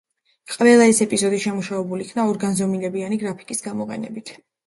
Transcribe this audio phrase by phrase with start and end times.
[0.51, 4.35] ყველა ეს ეპიზოდი შემუშავებული იქნა ორგანზომილებიანი გრაფიკის გამოყენებით.